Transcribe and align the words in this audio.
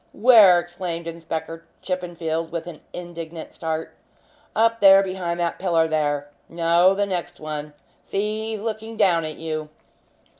"Where?" 0.13 0.59
exclaimed 0.59 1.05
Inspector 1.05 1.63
Chippenfield, 1.83 2.49
with 2.51 2.65
an 2.65 2.81
indignant 2.91 3.53
start. 3.53 3.93
"Up 4.55 4.79
there 4.79 5.03
behind 5.03 5.39
that 5.39 5.59
pillar 5.59 5.87
there 5.87 6.31
no, 6.49 6.95
the 6.95 7.05
next 7.05 7.39
one. 7.39 7.73
See, 7.99 8.49
he's 8.49 8.61
looking 8.61 8.97
down 8.97 9.25
at 9.25 9.35
you." 9.37 9.69